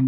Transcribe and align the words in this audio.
Nous 0.00 0.06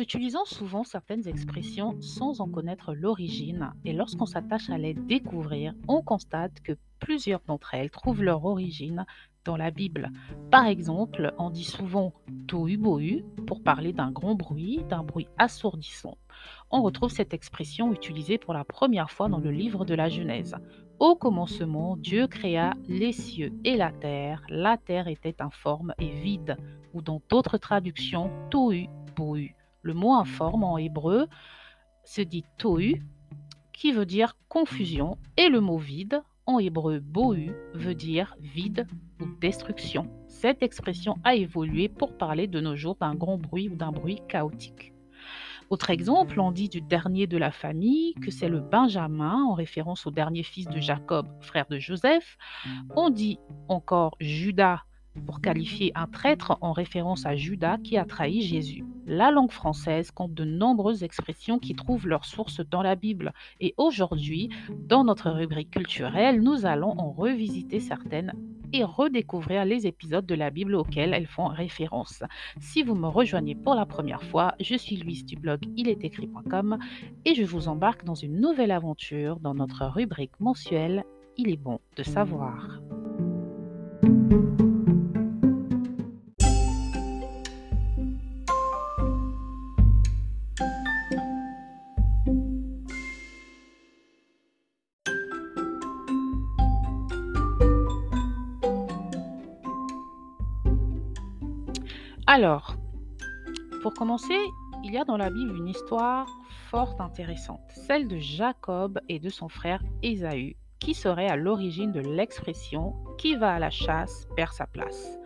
utilisons 0.00 0.44
souvent 0.44 0.84
certaines 0.84 1.26
expressions 1.26 1.96
sans 2.02 2.40
en 2.42 2.48
connaître 2.48 2.92
l'origine 2.92 3.72
et 3.86 3.94
lorsqu'on 3.94 4.26
s'attache 4.26 4.68
à 4.68 4.76
les 4.76 4.92
découvrir, 4.92 5.74
on 5.88 6.02
constate 6.02 6.60
que 6.60 6.76
plusieurs 6.98 7.40
d'entre 7.46 7.72
elles 7.72 7.90
trouvent 7.90 8.22
leur 8.22 8.44
origine 8.44 9.06
dans 9.46 9.56
la 9.56 9.70
Bible. 9.70 10.10
Par 10.50 10.66
exemple, 10.66 11.32
on 11.38 11.50
dit 11.50 11.64
souvent 11.64 12.12
tohu 12.46 12.76
bohu 12.76 13.24
pour 13.46 13.62
parler 13.62 13.92
d'un 13.92 14.10
grand 14.10 14.34
bruit, 14.34 14.80
d'un 14.88 15.02
bruit 15.02 15.28
assourdissant. 15.38 16.18
On 16.70 16.82
retrouve 16.82 17.10
cette 17.10 17.32
expression 17.32 17.92
utilisée 17.92 18.38
pour 18.38 18.52
la 18.52 18.64
première 18.64 19.10
fois 19.10 19.28
dans 19.28 19.38
le 19.38 19.50
livre 19.50 19.84
de 19.84 19.94
la 19.94 20.08
Genèse. 20.08 20.56
Au 20.98 21.14
commencement, 21.14 21.96
Dieu 21.96 22.26
créa 22.26 22.74
les 22.88 23.12
cieux 23.12 23.52
et 23.64 23.76
la 23.76 23.92
terre. 23.92 24.42
La 24.48 24.76
terre 24.76 25.08
était 25.08 25.40
informe 25.40 25.94
et 25.98 26.10
vide, 26.10 26.56
ou 26.92 27.02
dans 27.02 27.22
d'autres 27.28 27.58
traductions, 27.58 28.30
tohu 28.50 28.88
bohu. 29.16 29.54
Le 29.82 29.94
mot 29.94 30.14
informe 30.14 30.64
en 30.64 30.78
hébreu 30.78 31.28
se 32.04 32.22
dit 32.22 32.44
tohu, 32.58 33.02
qui 33.72 33.92
veut 33.92 34.06
dire 34.06 34.36
confusion, 34.48 35.18
et 35.36 35.48
le 35.48 35.60
mot 35.60 35.78
vide 35.78 36.22
en 36.46 36.58
hébreu 36.58 37.00
bohu 37.00 37.52
veut 37.74 37.94
dire 37.94 38.36
vide 38.40 38.86
ou 39.20 39.26
destruction. 39.40 40.08
Cette 40.28 40.62
expression 40.62 41.16
a 41.24 41.34
évolué 41.34 41.88
pour 41.88 42.16
parler 42.16 42.46
de 42.46 42.60
nos 42.60 42.76
jours 42.76 42.96
d'un 43.00 43.14
grand 43.14 43.38
bruit 43.38 43.68
ou 43.68 43.76
d'un 43.76 43.92
bruit 43.92 44.20
chaotique. 44.28 44.92
Autre 45.68 45.90
exemple, 45.90 46.38
on 46.38 46.52
dit 46.52 46.68
du 46.68 46.80
dernier 46.80 47.26
de 47.26 47.36
la 47.36 47.50
famille 47.50 48.14
que 48.14 48.30
c'est 48.30 48.48
le 48.48 48.60
Benjamin, 48.60 49.42
en 49.42 49.54
référence 49.54 50.06
au 50.06 50.12
dernier 50.12 50.44
fils 50.44 50.68
de 50.68 50.80
Jacob, 50.80 51.26
frère 51.40 51.66
de 51.68 51.78
Joseph. 51.78 52.38
On 52.94 53.10
dit 53.10 53.38
encore 53.68 54.16
Judas 54.20 54.82
pour 55.24 55.40
qualifier 55.40 55.92
un 55.94 56.06
traître 56.06 56.58
en 56.60 56.72
référence 56.72 57.26
à 57.26 57.36
Judas 57.36 57.78
qui 57.78 57.96
a 57.96 58.04
trahi 58.04 58.42
Jésus. 58.42 58.84
La 59.06 59.30
langue 59.30 59.52
française 59.52 60.10
compte 60.10 60.34
de 60.34 60.44
nombreuses 60.44 61.04
expressions 61.04 61.58
qui 61.58 61.74
trouvent 61.74 62.08
leur 62.08 62.24
source 62.24 62.60
dans 62.60 62.82
la 62.82 62.96
Bible. 62.96 63.32
Et 63.60 63.74
aujourd'hui, 63.76 64.50
dans 64.88 65.04
notre 65.04 65.30
rubrique 65.30 65.70
culturelle, 65.70 66.42
nous 66.42 66.66
allons 66.66 66.98
en 66.98 67.12
revisiter 67.12 67.78
certaines 67.78 68.32
et 68.72 68.84
redécouvrir 68.84 69.64
les 69.64 69.86
épisodes 69.86 70.26
de 70.26 70.34
la 70.34 70.50
Bible 70.50 70.74
auxquels 70.74 71.14
elles 71.14 71.26
font 71.26 71.46
référence. 71.46 72.22
Si 72.60 72.82
vous 72.82 72.94
me 72.94 73.08
rejoignez 73.08 73.54
pour 73.54 73.74
la 73.74 73.86
première 73.86 74.22
fois, 74.24 74.54
je 74.60 74.74
suis 74.74 74.96
Louise 74.96 75.24
du 75.24 75.36
blog 75.36 75.60
ilestécrit.com 75.76 76.78
et 77.24 77.34
je 77.34 77.44
vous 77.44 77.68
embarque 77.68 78.04
dans 78.04 78.14
une 78.14 78.40
nouvelle 78.40 78.72
aventure 78.72 79.38
dans 79.38 79.54
notre 79.54 79.86
rubrique 79.86 80.38
mensuelle 80.40 81.04
Il 81.36 81.50
est 81.50 81.56
bon 81.56 81.80
de 81.96 82.02
savoir. 82.02 82.80
Alors, 102.36 102.76
pour 103.82 103.94
commencer, 103.94 104.36
il 104.84 104.92
y 104.92 104.98
a 104.98 105.06
dans 105.06 105.16
la 105.16 105.30
Bible 105.30 105.56
une 105.56 105.68
histoire 105.68 106.26
fort 106.68 106.94
intéressante, 107.00 107.62
celle 107.70 108.08
de 108.08 108.18
Jacob 108.18 109.00
et 109.08 109.18
de 109.18 109.30
son 109.30 109.48
frère 109.48 109.82
Ésaü, 110.02 110.54
qui 110.78 110.92
serait 110.92 111.30
à 111.30 111.36
l'origine 111.36 111.92
de 111.92 112.00
l'expression 112.00 112.94
qui 113.16 113.36
va 113.36 113.54
à 113.54 113.58
la 113.58 113.70
chasse 113.70 114.28
perd 114.36 114.52
sa 114.52 114.66
place. 114.66 115.18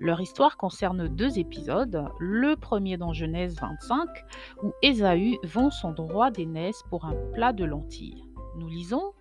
Leur 0.00 0.20
histoire 0.20 0.56
concerne 0.56 1.06
deux 1.06 1.38
épisodes. 1.38 2.08
Le 2.18 2.56
premier 2.56 2.96
dans 2.96 3.12
Genèse 3.12 3.54
25, 3.60 4.08
où 4.64 4.72
Ésaü 4.82 5.38
vend 5.44 5.70
son 5.70 5.92
droit 5.92 6.32
d'aînesse 6.32 6.82
pour 6.90 7.04
un 7.04 7.14
plat 7.34 7.52
de 7.52 7.66
lentilles. 7.66 8.24
Nous 8.56 8.66
lisons 8.66 9.12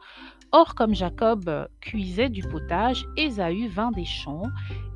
Or, 0.52 0.74
comme 0.74 0.96
Jacob 0.96 1.70
cuisait 1.82 2.30
du 2.30 2.42
potage, 2.42 3.06
Ésaü 3.16 3.68
vint 3.68 3.92
des 3.92 4.06
champs 4.06 4.50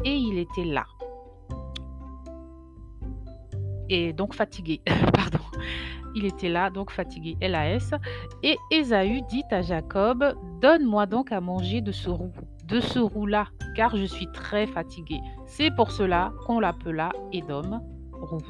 et 0.03 0.15
il 0.15 0.39
était 0.39 0.65
là 0.65 0.87
et 3.91 4.13
donc 4.13 4.33
fatigué. 4.33 4.81
Pardon. 5.13 5.39
Il 6.15 6.25
était 6.25 6.49
là, 6.49 6.69
donc 6.69 6.91
fatigué, 6.91 7.37
LAS. 7.41 7.91
Et 8.41 8.57
Ésaü 8.71 9.21
dit 9.29 9.43
à 9.51 9.61
Jacob, 9.61 10.35
Donne-moi 10.61 11.05
donc 11.05 11.31
à 11.31 11.41
manger 11.41 11.81
de 11.81 11.91
ce 11.91 12.09
roux, 12.09 12.33
de 12.65 12.79
ce 12.79 12.99
roux-là, 12.99 13.47
car 13.75 13.95
je 13.95 14.05
suis 14.05 14.27
très 14.31 14.65
fatigué. 14.65 15.19
C'est 15.45 15.71
pour 15.75 15.91
cela 15.91 16.33
qu'on 16.45 16.59
l'appela 16.59 17.11
Édom, 17.31 17.81
roux. 18.13 18.41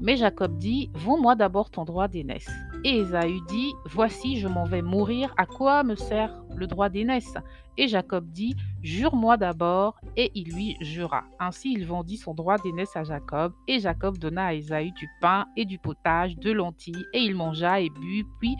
Mais 0.00 0.16
Jacob 0.16 0.56
dit, 0.56 0.90
Vends-moi 0.94 1.34
d'abord 1.34 1.70
ton 1.70 1.84
droit 1.84 2.06
d'aînesse. 2.06 2.50
Et 2.84 2.98
Ésaü 2.98 3.40
dit, 3.48 3.72
Voici, 3.86 4.38
je 4.38 4.46
m'en 4.48 4.64
vais 4.64 4.82
mourir, 4.82 5.34
à 5.36 5.46
quoi 5.46 5.82
me 5.82 5.96
sert 5.96 6.42
le 6.56 6.66
droit 6.66 6.88
d'aînesse? 6.88 7.34
Et 7.76 7.88
Jacob 7.88 8.26
dit, 8.30 8.54
Jure-moi 8.82 9.36
d'abord, 9.36 10.00
et 10.16 10.30
il 10.34 10.52
lui 10.52 10.76
jura. 10.80 11.24
Ainsi 11.38 11.72
il 11.72 11.86
vendit 11.86 12.16
son 12.16 12.32
droit 12.32 12.56
d'aînesse 12.58 12.96
à 12.96 13.04
Jacob, 13.04 13.52
et 13.68 13.78
Jacob 13.78 14.16
donna 14.18 14.46
à 14.46 14.54
Ésaü 14.54 14.90
du 14.92 15.08
pain 15.20 15.46
et 15.56 15.66
du 15.66 15.78
potage, 15.78 16.36
de 16.36 16.50
lentilles, 16.50 17.04
et 17.12 17.18
il 17.18 17.34
mangea 17.34 17.80
et 17.80 17.90
but, 17.90 18.26
puis 18.38 18.56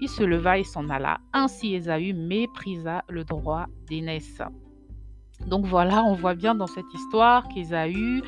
il 0.00 0.08
se 0.08 0.22
leva 0.22 0.58
et 0.58 0.64
s'en 0.64 0.88
alla. 0.90 1.18
Ainsi 1.32 1.74
Ésaü 1.74 2.12
méprisa 2.12 3.04
le 3.08 3.24
droit 3.24 3.66
d'aînesse. 3.88 4.42
Donc 5.46 5.64
voilà, 5.66 6.04
on 6.04 6.14
voit 6.14 6.34
bien 6.34 6.54
dans 6.54 6.66
cette 6.66 6.92
histoire 6.94 7.48
qu'Ésaü 7.48 8.22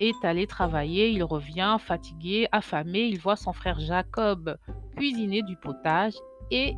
est 0.00 0.24
allé 0.24 0.46
travailler, 0.46 1.10
il 1.10 1.24
revient 1.24 1.76
fatigué, 1.80 2.46
affamé, 2.52 3.00
il 3.00 3.18
voit 3.18 3.36
son 3.36 3.52
frère 3.52 3.80
Jacob 3.80 4.56
cuisiner 4.96 5.42
du 5.42 5.56
potage 5.56 6.14
et 6.50 6.74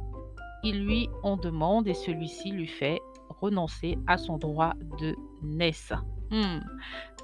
il 0.62 0.84
lui 0.84 1.08
en 1.22 1.36
demande 1.36 1.86
et 1.86 1.94
celui-ci 1.94 2.50
lui 2.50 2.66
fait 2.66 3.00
renoncer 3.40 3.98
à 4.06 4.18
son 4.18 4.38
droit 4.38 4.74
de 5.00 5.16
naissance. 5.42 6.04
Hmm. 6.30 6.60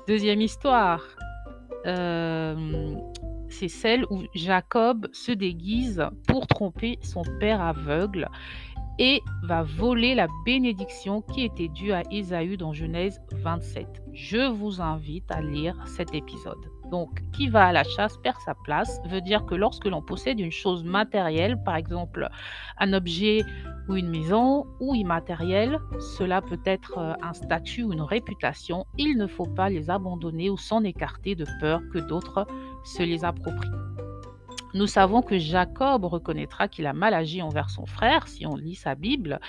Deuxième 0.08 0.40
histoire, 0.40 1.02
euh, 1.86 2.94
c'est 3.48 3.68
celle 3.68 4.04
où 4.10 4.22
Jacob 4.34 5.08
se 5.12 5.32
déguise 5.32 6.04
pour 6.26 6.46
tromper 6.46 6.98
son 7.02 7.22
père 7.40 7.60
aveugle 7.60 8.28
et 8.98 9.22
va 9.42 9.62
voler 9.62 10.14
la 10.14 10.26
bénédiction 10.44 11.20
qui 11.20 11.44
était 11.44 11.68
due 11.68 11.92
à 11.92 12.02
Ésaü 12.10 12.56
dans 12.56 12.72
Genèse 12.72 13.20
27. 13.32 13.86
Je 14.12 14.48
vous 14.48 14.80
invite 14.80 15.30
à 15.30 15.40
lire 15.40 15.76
cet 15.86 16.14
épisode. 16.14 16.75
Donc, 16.90 17.22
qui 17.32 17.48
va 17.48 17.66
à 17.66 17.72
la 17.72 17.84
chasse 17.84 18.16
perd 18.18 18.36
sa 18.44 18.54
place 18.54 19.00
veut 19.06 19.20
dire 19.20 19.44
que 19.44 19.54
lorsque 19.54 19.86
l'on 19.86 20.02
possède 20.02 20.38
une 20.38 20.52
chose 20.52 20.84
matérielle, 20.84 21.62
par 21.64 21.76
exemple 21.76 22.28
un 22.78 22.92
objet 22.92 23.42
ou 23.88 23.96
une 23.96 24.08
maison, 24.08 24.66
ou 24.80 24.94
immatérielle, 24.94 25.78
cela 26.16 26.42
peut 26.42 26.60
être 26.64 26.98
euh, 26.98 27.14
un 27.22 27.32
statut 27.32 27.84
ou 27.84 27.92
une 27.92 28.02
réputation, 28.02 28.84
il 28.98 29.16
ne 29.16 29.26
faut 29.26 29.46
pas 29.46 29.68
les 29.68 29.90
abandonner 29.90 30.50
ou 30.50 30.56
s'en 30.56 30.82
écarter 30.82 31.34
de 31.34 31.46
peur 31.60 31.80
que 31.92 31.98
d'autres 31.98 32.46
se 32.84 33.02
les 33.02 33.24
approprient. 33.24 33.70
Nous 34.74 34.86
savons 34.86 35.22
que 35.22 35.38
Jacob 35.38 36.04
reconnaîtra 36.04 36.68
qu'il 36.68 36.86
a 36.86 36.92
mal 36.92 37.14
agi 37.14 37.40
envers 37.40 37.70
son 37.70 37.86
frère 37.86 38.28
si 38.28 38.46
on 38.46 38.56
lit 38.56 38.74
sa 38.74 38.94
Bible. 38.94 39.40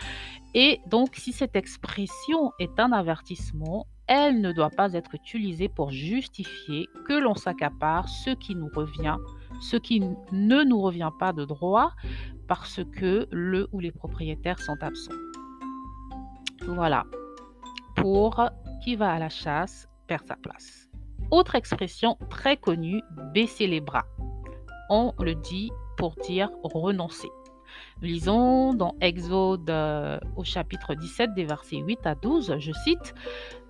Et 0.54 0.80
donc, 0.88 1.16
si 1.16 1.34
cette 1.34 1.56
expression 1.56 2.54
est 2.60 2.80
un 2.80 2.92
avertissement, 2.92 3.88
elle 4.08 4.42
ne 4.42 4.52
doit 4.52 4.70
pas 4.70 4.94
être 4.94 5.16
utilisée 5.16 5.70
pour 5.70 5.92
justifier 5.92 6.88
que 7.06 7.14
l'on 7.14 7.36
s'accapare 7.36 8.08
ce 8.08 8.32
qui 8.32 8.56
nous 8.56 8.70
revient, 8.74 9.18
ce 9.62 9.78
qui 9.78 10.00
ne 10.00 10.64
nous 10.64 10.82
revient 10.82 11.12
pas 11.20 11.34
de 11.34 11.46
droit 11.46 11.92
parce 12.48 12.82
que 12.94 13.28
le 13.32 13.68
ou 13.72 13.80
les 13.80 13.92
propriétaires 13.92 14.60
sont 14.60 14.78
absents. 14.82 15.12
Voilà. 16.66 17.06
Pour 17.96 18.50
qui 18.84 18.96
va 18.96 19.12
à 19.12 19.20
la 19.20 19.30
chasse 19.30 19.88
perd 20.08 20.26
sa 20.28 20.36
place. 20.36 20.90
Autre 21.32 21.56
expression 21.56 22.18
très 22.30 22.56
connue, 22.56 23.02
baisser 23.34 23.68
les 23.68 23.82
bras 23.82 24.06
on 24.90 25.14
le 25.20 25.36
dit 25.36 25.72
pour 25.98 26.16
dire 26.28 26.50
renoncer. 26.64 27.30
Lisons 28.02 28.74
dans 28.74 28.96
Exode 29.02 29.70
euh, 29.70 30.20
au 30.36 30.44
chapitre 30.44 30.96
17 30.96 31.34
des 31.34 31.46
versets 31.46 31.78
8 31.78 32.06
à 32.06 32.16
12, 32.16 32.56
je 32.60 32.72
cite, 32.72 33.14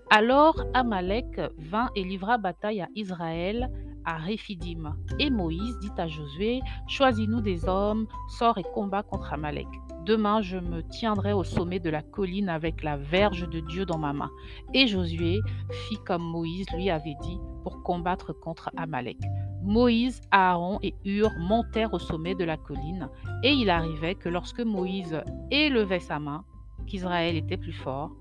Alors 0.09 0.63
Amalek 0.73 1.41
vint 1.57 1.89
et 1.95 2.03
livra 2.03 2.37
bataille 2.37 2.81
à 2.81 2.87
Israël 2.95 3.69
à 4.05 4.15
Réphidim. 4.15 4.95
Et 5.19 5.29
Moïse 5.29 5.77
dit 5.79 5.91
à 5.97 6.07
Josué, 6.07 6.61
Choisis-nous 6.87 7.41
des 7.41 7.67
hommes, 7.67 8.07
sors 8.29 8.57
et 8.57 8.63
combat 8.73 9.03
contre 9.03 9.33
Amalek. 9.33 9.67
Demain, 10.05 10.41
je 10.41 10.57
me 10.57 10.81
tiendrai 10.81 11.33
au 11.33 11.43
sommet 11.43 11.81
de 11.81 11.89
la 11.89 12.01
colline 12.01 12.47
avec 12.47 12.83
la 12.83 12.95
verge 12.95 13.49
de 13.49 13.59
Dieu 13.59 13.85
dans 13.85 13.97
ma 13.97 14.13
main. 14.13 14.31
Et 14.73 14.87
Josué 14.87 15.41
fit 15.71 15.97
comme 16.05 16.23
Moïse 16.23 16.67
lui 16.73 16.89
avait 16.89 17.17
dit 17.23 17.37
pour 17.63 17.83
combattre 17.83 18.31
contre 18.31 18.71
Amalek. 18.77 19.19
Moïse, 19.61 20.21
Aaron 20.31 20.79
et 20.83 20.95
Hur 21.03 21.31
montèrent 21.37 21.93
au 21.93 21.99
sommet 21.99 22.33
de 22.33 22.45
la 22.45 22.55
colline, 22.55 23.09
et 23.43 23.51
il 23.51 23.69
arrivait 23.69 24.15
que 24.15 24.29
lorsque 24.29 24.61
Moïse 24.61 25.21
élevait 25.51 25.99
sa 25.99 26.19
main, 26.19 26.45
qu'Israël 26.85 27.35
était 27.35 27.57
plus 27.57 27.73
fort, 27.73 28.11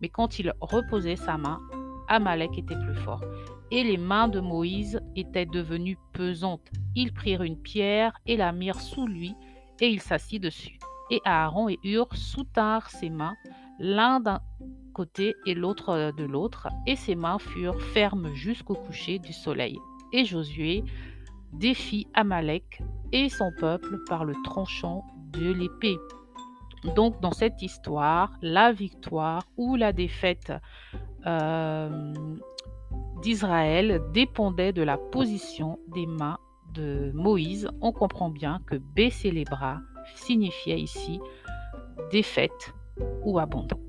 mais 0.00 0.08
quand 0.08 0.38
il 0.38 0.52
reposait 0.60 1.16
sa 1.16 1.36
main, 1.36 1.60
Amalek 2.08 2.58
était 2.58 2.78
plus 2.78 2.94
fort. 2.94 3.24
Et 3.70 3.82
les 3.82 3.96
mains 3.96 4.28
de 4.28 4.40
Moïse 4.40 5.00
étaient 5.16 5.46
devenues 5.46 5.98
pesantes. 6.12 6.70
Ils 6.94 7.12
prirent 7.12 7.42
une 7.42 7.60
pierre 7.60 8.16
et 8.26 8.36
la 8.36 8.52
mirent 8.52 8.80
sous 8.80 9.06
lui, 9.06 9.34
et 9.80 9.88
il 9.88 10.00
s'assit 10.00 10.42
dessus. 10.42 10.78
Et 11.10 11.20
Aaron 11.24 11.68
et 11.68 11.78
Hur 11.82 12.08
soutinrent 12.14 12.90
ses 12.90 13.10
mains, 13.10 13.34
l'un 13.78 14.20
d'un 14.20 14.40
côté 14.94 15.34
et 15.46 15.54
l'autre 15.54 16.12
de 16.16 16.24
l'autre, 16.24 16.68
et 16.86 16.96
ses 16.96 17.14
mains 17.14 17.38
furent 17.38 17.80
fermes 17.80 18.32
jusqu'au 18.34 18.74
coucher 18.74 19.18
du 19.18 19.32
soleil. 19.32 19.78
Et 20.12 20.24
Josué 20.24 20.84
défit 21.52 22.06
Amalek 22.14 22.82
et 23.12 23.28
son 23.28 23.52
peuple 23.58 23.98
par 24.08 24.24
le 24.24 24.34
tranchant 24.44 25.04
de 25.32 25.52
l'épée. 25.52 25.96
Donc 26.94 27.20
dans 27.20 27.32
cette 27.32 27.62
histoire, 27.62 28.32
la 28.42 28.72
victoire 28.72 29.42
ou 29.56 29.76
la 29.76 29.92
défaite 29.92 30.52
euh, 31.26 32.14
d'Israël 33.22 34.02
dépendait 34.12 34.72
de 34.72 34.82
la 34.82 34.96
position 34.96 35.78
des 35.88 36.06
mains 36.06 36.38
de 36.74 37.10
Moïse. 37.14 37.68
On 37.80 37.92
comprend 37.92 38.30
bien 38.30 38.60
que 38.66 38.76
baisser 38.76 39.30
les 39.30 39.44
bras 39.44 39.80
signifiait 40.14 40.78
ici 40.80 41.20
défaite 42.10 42.74
ou 43.24 43.38
abandon. 43.38 43.80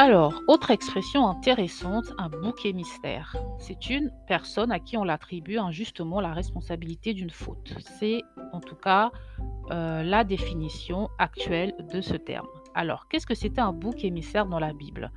Alors, 0.00 0.42
autre 0.46 0.70
expression 0.70 1.26
intéressante, 1.28 2.12
un 2.18 2.28
bouc 2.28 2.64
mystère. 2.72 3.34
C'est 3.58 3.90
une 3.90 4.12
personne 4.28 4.70
à 4.70 4.78
qui 4.78 4.96
on 4.96 5.02
l'attribue 5.02 5.58
injustement 5.58 6.20
la 6.20 6.32
responsabilité 6.32 7.14
d'une 7.14 7.30
faute. 7.30 7.74
C'est 7.98 8.22
en 8.52 8.60
tout 8.60 8.76
cas 8.76 9.10
euh, 9.72 10.04
la 10.04 10.22
définition 10.22 11.08
actuelle 11.18 11.74
de 11.92 12.00
ce 12.00 12.14
terme. 12.14 12.46
Alors, 12.74 13.08
qu'est-ce 13.08 13.26
que 13.26 13.34
c'était 13.34 13.60
un 13.60 13.72
bouc 13.72 14.04
émissaire 14.04 14.46
dans 14.46 14.58
la 14.58 14.72
Bible? 14.72 15.10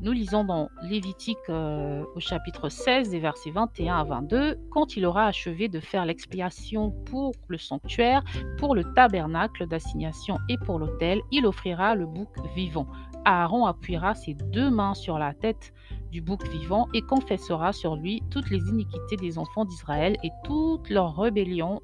Nous 0.00 0.12
lisons 0.12 0.44
dans 0.44 0.68
Lévitique 0.82 1.38
euh, 1.48 2.04
au 2.14 2.20
chapitre 2.20 2.68
16, 2.68 3.10
des 3.10 3.20
versets 3.20 3.50
21 3.50 3.96
à 3.96 4.04
22, 4.04 4.58
quand 4.70 4.96
il 4.96 5.04
aura 5.04 5.26
achevé 5.26 5.68
de 5.68 5.80
faire 5.80 6.06
l'expiation 6.06 6.90
pour 7.06 7.32
le 7.48 7.58
sanctuaire, 7.58 8.22
pour 8.58 8.74
le 8.74 8.84
tabernacle 8.94 9.66
d'assignation 9.66 10.38
et 10.48 10.56
pour 10.58 10.78
l'autel, 10.78 11.20
il 11.30 11.46
offrira 11.46 11.94
le 11.94 12.06
bouc 12.06 12.28
vivant. 12.54 12.86
Aaron 13.24 13.66
appuiera 13.66 14.14
ses 14.14 14.34
deux 14.34 14.70
mains 14.70 14.94
sur 14.94 15.18
la 15.18 15.34
tête 15.34 15.72
du 16.10 16.20
bouc 16.20 16.46
vivant 16.48 16.88
et 16.94 17.02
confessera 17.02 17.72
sur 17.72 17.96
lui 17.96 18.22
toutes 18.30 18.50
les 18.50 18.58
iniquités 18.68 19.16
des 19.16 19.38
enfants 19.38 19.64
d'Israël 19.64 20.16
et 20.22 20.30
toutes 20.44 20.90
leurs 20.90 21.16
rébellions 21.16 21.80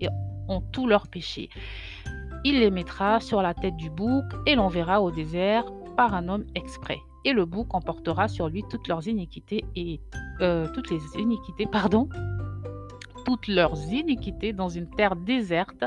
et 0.00 0.08
en 0.48 0.60
tous 0.60 0.86
leurs 0.86 1.08
péchés. 1.08 1.50
Il 2.44 2.60
les 2.60 2.70
mettra 2.70 3.20
sur 3.20 3.42
la 3.42 3.54
tête 3.54 3.76
du 3.76 3.90
bouc 3.90 4.24
et 4.46 4.54
l'enverra 4.54 5.02
au 5.02 5.10
désert 5.10 5.64
par 5.96 6.14
un 6.14 6.28
homme 6.28 6.46
exprès. 6.54 6.98
Et 7.24 7.32
le 7.32 7.44
bouc 7.44 7.74
emportera 7.74 8.28
sur 8.28 8.48
lui 8.48 8.64
toutes 8.70 8.88
leurs 8.88 9.06
iniquités 9.06 9.64
et 9.76 10.00
euh, 10.40 10.66
toutes 10.72 10.90
les 10.90 11.00
iniquités, 11.18 11.66
pardon, 11.66 12.08
toutes 13.26 13.46
leurs 13.46 13.76
iniquités 13.92 14.54
dans 14.54 14.70
une 14.70 14.88
terre 14.88 15.16
déserte 15.16 15.84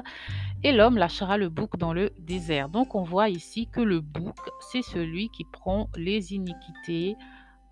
et 0.63 0.71
l'homme 0.71 0.97
lâchera 0.97 1.37
le 1.37 1.49
bouc 1.49 1.77
dans 1.77 1.91
le 1.91 2.11
désert. 2.19 2.69
Donc 2.69 2.95
on 2.95 3.03
voit 3.03 3.29
ici 3.29 3.67
que 3.67 3.81
le 3.81 3.99
bouc, 3.99 4.37
c'est 4.71 4.83
celui 4.83 5.29
qui 5.29 5.43
prend 5.43 5.89
les 5.95 6.33
iniquités 6.33 7.15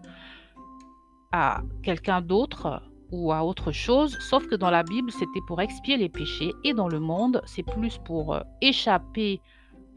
à 1.33 1.63
quelqu'un 1.83 2.21
d'autre 2.21 2.83
ou 3.11 3.33
à 3.33 3.45
autre 3.45 3.73
chose, 3.73 4.19
sauf 4.21 4.47
que 4.47 4.55
dans 4.55 4.71
la 4.71 4.83
Bible, 4.83 5.11
c'était 5.11 5.41
pour 5.47 5.61
expier 5.61 5.97
les 5.97 6.09
péchés, 6.09 6.53
et 6.65 6.75
dans 6.75 6.89
le 6.89 7.01
monde, 7.01 7.43
c'est 7.47 7.63
plus 7.63 7.99
pour 7.99 8.35
euh, 8.35 8.41
échapper 8.61 9.41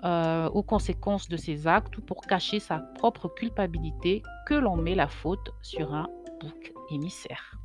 euh, 0.03 0.47
aux 0.49 0.63
conséquences 0.63 1.27
de 1.27 1.37
ses 1.37 1.65
actes 1.67 1.97
ou 1.97 2.01
pour 2.01 2.21
cacher 2.21 2.59
sa 2.59 2.77
propre 2.77 3.27
culpabilité 3.27 4.21
que 4.45 4.53
l'on 4.53 4.75
met 4.75 4.93
la 4.93 5.07
faute 5.07 5.51
sur 5.63 5.93
un 5.93 6.07
bouc 6.39 6.73
émissaire. 6.91 7.57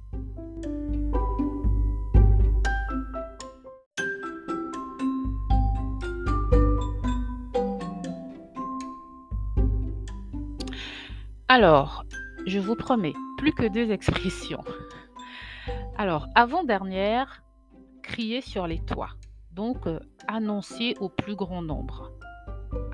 Alors, 11.55 12.07
je 12.47 12.59
vous 12.59 12.77
promets, 12.77 13.13
plus 13.37 13.53
que 13.53 13.71
deux 13.71 13.91
expressions. 13.91 14.65
Alors, 15.99 16.27
avant-dernière, 16.35 17.43
crier 18.03 18.41
sur 18.41 18.67
les 18.67 18.79
toits. 18.79 19.11
Donc, 19.51 19.87
euh, 19.87 20.01
annoncer 20.29 20.95
au 20.99 21.11
plus 21.11 21.37
grand 21.37 21.61
nombre. 21.61 22.11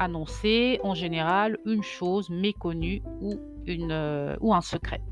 Annoncer 0.00 0.80
en 0.82 0.96
général 0.96 1.58
une 1.66 1.84
chose 1.84 2.30
méconnue 2.30 3.00
ou, 3.20 3.38
euh, 3.68 4.36
ou 4.40 4.52
un 4.52 4.60
secret. 4.60 5.02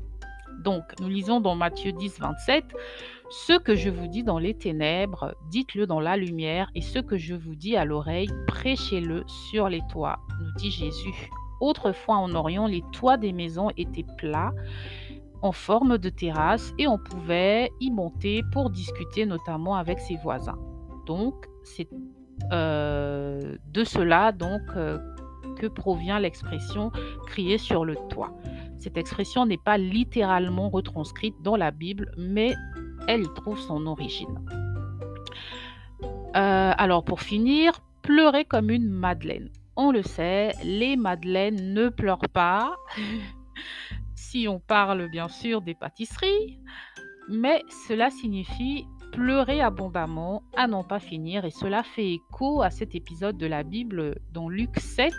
Donc, 0.59 0.83
nous 0.99 1.07
lisons 1.07 1.39
dans 1.39 1.55
Matthieu 1.55 1.93
10, 1.93 2.19
27, 2.19 2.65
Ce 3.29 3.57
que 3.57 3.75
je 3.75 3.89
vous 3.89 4.07
dis 4.07 4.23
dans 4.23 4.39
les 4.39 4.55
ténèbres, 4.55 5.35
dites-le 5.49 5.87
dans 5.87 6.01
la 6.01 6.17
lumière, 6.17 6.69
et 6.75 6.81
ce 6.81 6.99
que 6.99 7.17
je 7.17 7.33
vous 7.33 7.55
dis 7.55 7.77
à 7.77 7.85
l'oreille, 7.85 8.27
prêchez-le 8.45 9.23
sur 9.25 9.69
les 9.69 9.83
toits, 9.89 10.19
nous 10.41 10.51
dit 10.57 10.69
Jésus. 10.69 11.29
Autrefois 11.59 12.17
en 12.17 12.33
Orient, 12.35 12.67
les 12.67 12.83
toits 12.91 13.17
des 13.17 13.33
maisons 13.33 13.69
étaient 13.77 14.05
plats 14.17 14.51
en 15.41 15.51
forme 15.51 15.97
de 15.97 16.09
terrasse 16.09 16.73
et 16.77 16.87
on 16.87 16.97
pouvait 16.97 17.71
y 17.79 17.91
monter 17.91 18.41
pour 18.51 18.69
discuter 18.69 19.25
notamment 19.25 19.75
avec 19.75 19.99
ses 19.99 20.17
voisins. 20.17 20.57
Donc 21.05 21.47
c'est 21.63 21.87
euh, 22.51 23.55
de 23.71 23.83
cela 23.83 24.31
donc 24.31 24.61
euh, 24.75 24.97
que 25.57 25.67
provient 25.67 26.19
l'expression 26.19 26.91
crier 27.27 27.57
sur 27.57 27.85
le 27.85 27.95
toit. 28.09 28.31
Cette 28.77 28.97
expression 28.97 29.45
n'est 29.45 29.57
pas 29.57 29.77
littéralement 29.77 30.69
retranscrite 30.69 31.35
dans 31.41 31.55
la 31.55 31.71
Bible, 31.71 32.11
mais 32.17 32.53
elle 33.07 33.21
y 33.21 33.33
trouve 33.35 33.59
son 33.59 33.87
origine. 33.87 34.39
Euh, 36.35 36.71
alors 36.77 37.03
pour 37.03 37.21
finir, 37.21 37.79
pleurer 38.03 38.45
comme 38.45 38.69
une 38.69 38.89
madeleine. 38.89 39.49
On 39.77 39.91
le 39.91 40.01
sait, 40.03 40.53
les 40.63 40.97
madeleines 40.97 41.73
ne 41.73 41.89
pleurent 41.89 42.29
pas. 42.33 42.75
si 44.15 44.47
on 44.47 44.59
parle 44.59 45.09
bien 45.09 45.29
sûr 45.29 45.61
des 45.61 45.75
pâtisseries, 45.75 46.59
mais 47.29 47.63
cela 47.87 48.09
signifie 48.09 48.85
pleurer 49.17 49.61
abondamment 49.61 50.43
à 50.55 50.67
n'en 50.67 50.83
pas 50.83 50.99
finir 50.99 51.43
et 51.43 51.49
cela 51.49 51.81
fait 51.81 52.11
écho 52.11 52.61
à 52.61 52.69
cet 52.69 52.93
épisode 52.93 53.35
de 53.35 53.47
la 53.47 53.63
Bible 53.63 54.19
dans 54.31 54.47
Luc 54.47 54.77
7 54.77 55.11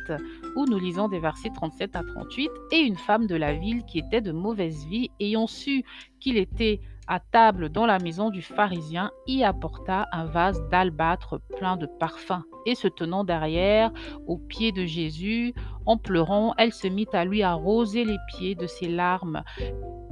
où 0.54 0.66
nous 0.66 0.78
lisons 0.78 1.08
des 1.08 1.18
versets 1.18 1.50
37 1.52 1.96
à 1.96 2.04
38 2.04 2.48
et 2.70 2.78
une 2.78 2.94
femme 2.94 3.26
de 3.26 3.34
la 3.34 3.54
ville 3.54 3.84
qui 3.86 3.98
était 3.98 4.20
de 4.20 4.30
mauvaise 4.30 4.86
vie 4.86 5.10
ayant 5.18 5.48
su 5.48 5.82
qu'il 6.20 6.36
était 6.36 6.80
à 7.08 7.18
table 7.18 7.70
dans 7.70 7.86
la 7.86 7.98
maison 7.98 8.30
du 8.30 8.40
pharisien 8.40 9.10
y 9.26 9.42
apporta 9.42 10.06
un 10.12 10.26
vase 10.26 10.62
d'albâtre 10.70 11.40
plein 11.56 11.76
de 11.76 11.86
parfums. 11.86 12.44
Et 12.66 12.76
se 12.76 12.86
tenant 12.86 13.24
derrière 13.24 13.90
aux 14.28 14.38
pieds 14.38 14.70
de 14.70 14.84
Jésus 14.84 15.54
en 15.86 15.96
pleurant 15.96 16.54
elle 16.56 16.72
se 16.72 16.86
mit 16.86 17.08
à 17.12 17.24
lui 17.24 17.42
arroser 17.42 18.04
les 18.04 18.18
pieds 18.28 18.54
de 18.54 18.68
ses 18.68 18.88
larmes 18.88 19.42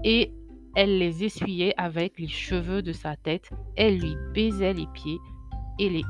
et 0.02 0.32
elle 0.76 0.98
les 0.98 1.24
essuyait 1.24 1.72
avec 1.78 2.18
les 2.18 2.28
cheveux 2.28 2.82
de 2.82 2.92
sa 2.92 3.16
tête, 3.16 3.50
elle 3.76 3.98
lui 3.98 4.14
baisait 4.34 4.74
les 4.74 4.86
pieds 4.92 5.18
et 5.78 5.88
les 5.88 6.04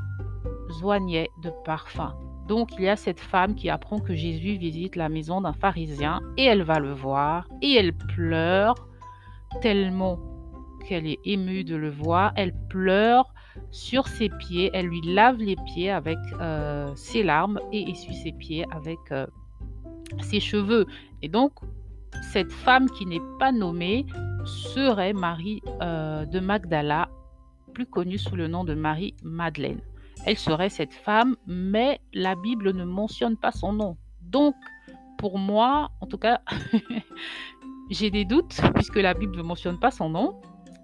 oignait 0.83 1.29
de 1.41 1.51
parfum. 1.63 2.13
Donc 2.49 2.71
il 2.77 2.83
y 2.83 2.89
a 2.89 2.97
cette 2.97 3.21
femme 3.21 3.55
qui 3.55 3.69
apprend 3.69 3.99
que 3.99 4.13
Jésus 4.13 4.57
visite 4.57 4.97
la 4.97 5.07
maison 5.07 5.39
d'un 5.41 5.53
pharisien 5.53 6.19
et 6.35 6.43
elle 6.43 6.63
va 6.63 6.79
le 6.79 6.93
voir 6.93 7.47
et 7.61 7.75
elle 7.75 7.93
pleure 7.93 8.75
tellement 9.61 10.19
qu'elle 10.85 11.07
est 11.07 11.19
émue 11.23 11.63
de 11.63 11.75
le 11.75 11.89
voir. 11.89 12.33
Elle 12.35 12.53
pleure 12.69 13.33
sur 13.71 14.07
ses 14.07 14.29
pieds, 14.29 14.69
elle 14.73 14.87
lui 14.87 15.01
lave 15.01 15.37
les 15.37 15.55
pieds 15.65 15.91
avec 15.91 16.17
euh, 16.41 16.91
ses 16.95 17.23
larmes 17.23 17.59
et 17.71 17.89
essuie 17.89 18.15
ses 18.15 18.33
pieds 18.33 18.65
avec 18.71 18.99
euh, 19.11 19.25
ses 20.19 20.41
cheveux. 20.41 20.85
Et 21.21 21.29
donc 21.29 21.53
cette 22.33 22.51
femme 22.51 22.89
qui 22.89 23.05
n'est 23.05 23.21
pas 23.39 23.53
nommée 23.53 24.05
serait 24.47 25.13
Marie 25.13 25.61
euh, 25.81 26.25
de 26.25 26.39
Magdala, 26.39 27.09
plus 27.73 27.85
connue 27.85 28.17
sous 28.17 28.35
le 28.35 28.47
nom 28.47 28.63
de 28.63 28.73
Marie 28.73 29.13
Madeleine. 29.23 29.81
Elle 30.25 30.37
serait 30.37 30.69
cette 30.69 30.93
femme, 30.93 31.35
mais 31.45 31.99
la 32.13 32.35
Bible 32.35 32.73
ne 32.73 32.83
mentionne 32.83 33.37
pas 33.37 33.51
son 33.51 33.73
nom. 33.73 33.97
Donc, 34.21 34.55
pour 35.17 35.37
moi, 35.37 35.91
en 36.01 36.07
tout 36.07 36.17
cas, 36.17 36.41
j'ai 37.89 38.09
des 38.09 38.25
doutes, 38.25 38.59
puisque 38.73 38.95
la 38.95 39.13
Bible 39.13 39.37
ne 39.37 39.43
mentionne 39.43 39.79
pas 39.79 39.91
son 39.91 40.09
nom. 40.09 40.41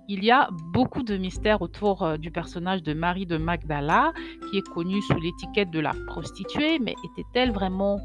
Il 0.07 0.23
y 0.23 0.31
a 0.31 0.49
beaucoup 0.73 1.01
de 1.01 1.17
mystères 1.17 1.61
autour 1.61 2.03
euh, 2.03 2.17
du 2.17 2.29
personnage 2.29 2.83
de 2.83 2.93
Marie 2.93 3.25
de 3.25 3.37
Magdala, 3.37 4.11
qui 4.49 4.57
est 4.57 4.67
connue 4.67 5.01
sous 5.01 5.19
l'étiquette 5.19 5.71
de 5.71 5.79
la 5.79 5.93
prostituée, 6.07 6.77
mais 6.79 6.95
était-elle 7.05 7.51
vraiment 7.51 7.99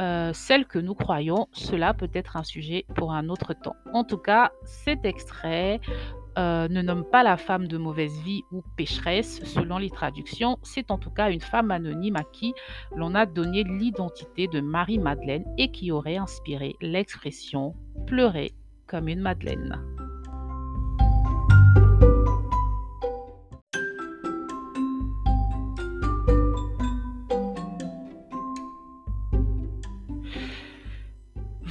euh, 0.00 0.32
celle 0.32 0.66
que 0.66 0.78
nous 0.78 0.94
croyons, 0.94 1.48
cela 1.52 1.92
peut 1.94 2.10
être 2.14 2.36
un 2.36 2.44
sujet 2.44 2.86
pour 2.94 3.12
un 3.12 3.28
autre 3.28 3.52
temps. 3.54 3.76
En 3.92 4.04
tout 4.04 4.18
cas, 4.18 4.50
cet 4.64 5.04
extrait 5.04 5.80
euh, 6.38 6.68
ne 6.68 6.80
nomme 6.80 7.04
pas 7.04 7.22
la 7.22 7.36
femme 7.36 7.66
de 7.66 7.76
mauvaise 7.76 8.16
vie 8.22 8.42
ou 8.52 8.62
pécheresse 8.76 9.44
selon 9.44 9.78
les 9.78 9.90
traductions. 9.90 10.58
C'est 10.62 10.90
en 10.90 10.98
tout 10.98 11.10
cas 11.10 11.30
une 11.30 11.40
femme 11.40 11.70
anonyme 11.70 12.16
à 12.16 12.24
qui 12.24 12.54
l'on 12.96 13.14
a 13.14 13.26
donné 13.26 13.64
l'identité 13.64 14.46
de 14.46 14.60
Marie-Madeleine 14.60 15.44
et 15.58 15.70
qui 15.70 15.90
aurait 15.92 16.16
inspiré 16.16 16.76
l'expression 16.80 17.74
pleurer 18.06 18.52
comme 18.86 19.08
une 19.08 19.20
Madeleine. 19.20 19.99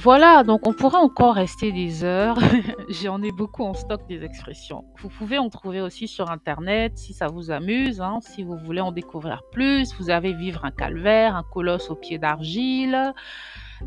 Voilà, 0.02 0.44
donc 0.44 0.66
on 0.66 0.72
pourrait 0.72 0.96
encore 0.96 1.34
rester 1.34 1.72
des 1.72 2.04
heures. 2.04 2.38
J'en 2.88 3.22
ai 3.22 3.32
beaucoup 3.32 3.64
en 3.64 3.74
stock 3.74 4.00
des 4.08 4.24
expressions. 4.24 4.82
Vous 4.98 5.10
pouvez 5.10 5.36
en 5.36 5.50
trouver 5.50 5.82
aussi 5.82 6.08
sur 6.08 6.30
Internet 6.30 6.96
si 6.96 7.12
ça 7.12 7.26
vous 7.26 7.50
amuse, 7.50 8.00
hein, 8.00 8.20
si 8.22 8.42
vous 8.42 8.56
voulez 8.56 8.80
en 8.80 8.92
découvrir 8.92 9.42
plus. 9.52 9.92
Vous 9.98 10.08
avez 10.08 10.32
vivre 10.32 10.64
un 10.64 10.70
calvaire, 10.70 11.36
un 11.36 11.42
colosse 11.42 11.90
au 11.90 11.96
pied 11.96 12.16
d'argile. 12.16 13.12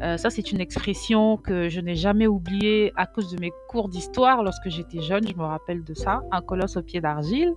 Euh, 0.03 0.17
ça, 0.17 0.29
c'est 0.29 0.51
une 0.51 0.61
expression 0.61 1.37
que 1.37 1.67
je 1.67 1.79
n'ai 1.79 1.95
jamais 1.95 2.27
oubliée 2.27 2.93
à 2.95 3.07
cause 3.07 3.31
de 3.31 3.39
mes 3.41 3.51
cours 3.67 3.89
d'histoire 3.89 4.43
lorsque 4.43 4.69
j'étais 4.69 5.01
jeune. 5.01 5.27
Je 5.27 5.35
me 5.35 5.45
rappelle 5.45 5.83
de 5.83 5.95
ça, 5.95 6.21
un 6.31 6.41
colosse 6.41 6.77
au 6.77 6.83
pied 6.83 7.01
d'argile. 7.01 7.51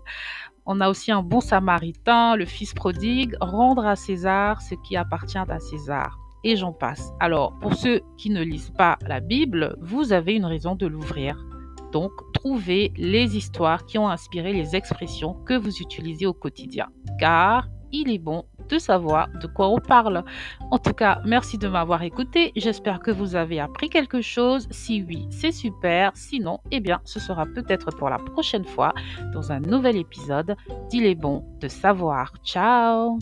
On 0.64 0.80
a 0.80 0.88
aussi 0.88 1.12
un 1.12 1.22
bon 1.22 1.42
samaritain, 1.42 2.36
le 2.36 2.46
fils 2.46 2.72
prodigue, 2.72 3.36
rendre 3.38 3.84
à 3.84 3.96
César 3.96 4.62
ce 4.62 4.74
qui 4.76 4.96
appartient 4.96 5.36
à 5.36 5.60
César 5.60 6.16
et 6.46 6.56
j'en 6.56 6.72
passe. 6.72 7.12
Alors, 7.18 7.58
pour 7.58 7.74
ceux 7.74 8.00
qui 8.16 8.30
ne 8.30 8.42
lisent 8.42 8.70
pas 8.70 8.96
la 9.06 9.18
Bible, 9.18 9.76
vous 9.80 10.12
avez 10.12 10.34
une 10.34 10.44
raison 10.44 10.76
de 10.76 10.86
l'ouvrir. 10.86 11.44
Donc, 11.92 12.12
trouvez 12.34 12.92
les 12.96 13.36
histoires 13.36 13.84
qui 13.84 13.98
ont 13.98 14.08
inspiré 14.08 14.52
les 14.52 14.76
expressions 14.76 15.34
que 15.44 15.54
vous 15.54 15.76
utilisez 15.78 16.24
au 16.24 16.32
quotidien. 16.32 16.86
Car 17.18 17.68
il 17.92 18.10
est 18.10 18.18
bon 18.18 18.44
de 18.68 18.78
savoir 18.78 19.28
de 19.40 19.46
quoi 19.48 19.68
on 19.68 19.78
parle. 19.78 20.24
En 20.70 20.78
tout 20.78 20.92
cas, 20.92 21.20
merci 21.24 21.58
de 21.58 21.66
m'avoir 21.66 22.02
écouté. 22.02 22.52
J'espère 22.54 23.00
que 23.00 23.10
vous 23.10 23.34
avez 23.34 23.58
appris 23.58 23.88
quelque 23.88 24.20
chose. 24.20 24.68
Si 24.70 25.02
oui, 25.02 25.26
c'est 25.30 25.52
super. 25.52 26.12
Sinon, 26.14 26.60
eh 26.70 26.80
bien, 26.80 27.00
ce 27.04 27.18
sera 27.18 27.46
peut-être 27.46 27.90
pour 27.96 28.08
la 28.08 28.18
prochaine 28.18 28.64
fois 28.64 28.92
dans 29.32 29.50
un 29.50 29.60
nouvel 29.60 29.96
épisode 29.96 30.56
d'Il 30.90 31.06
est 31.06 31.14
bon 31.16 31.44
de 31.60 31.68
savoir. 31.68 32.32
Ciao 32.44 33.18